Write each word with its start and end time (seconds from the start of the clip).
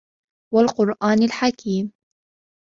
والقرآن 0.53 1.23
الحكيم 1.23 1.93